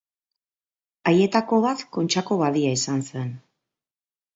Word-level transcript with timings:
Haietako 1.11 1.61
bat 1.67 1.85
Kontxako 1.99 2.41
badia 2.45 2.77
izan 2.83 3.09
zen. 3.13 3.35